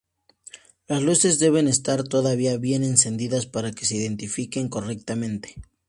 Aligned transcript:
Las 0.87 1.03
luces 1.03 1.37
deben 1.37 1.67
estar 1.67 2.03
todavía 2.07 2.57
bien 2.57 2.83
encendidas 2.83 3.45
para 3.45 3.71
que 3.71 3.85
se 3.85 3.97
identifiquen 3.97 4.67
correctamente. 4.67 5.61